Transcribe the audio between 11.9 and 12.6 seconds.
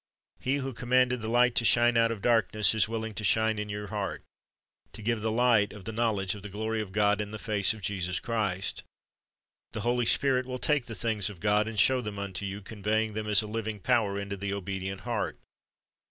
them unto